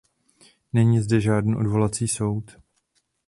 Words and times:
Není 0.73 0.99
zde 0.99 1.21
žádný 1.21 1.55
odvolací 1.55 2.07
soud. 2.07 2.57